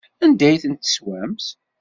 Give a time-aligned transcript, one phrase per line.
[0.23, 1.47] Anda ay tent-teswamt?